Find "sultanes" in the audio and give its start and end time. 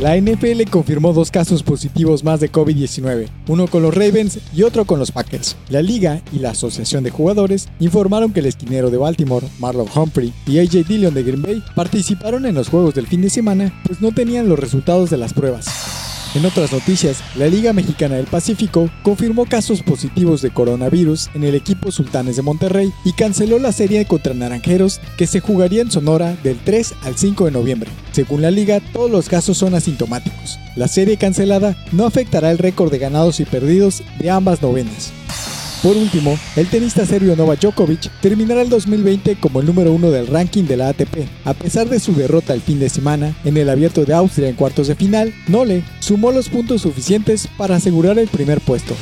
21.90-22.36